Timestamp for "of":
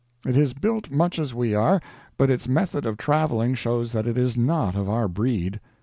2.87-2.97, 4.75-4.89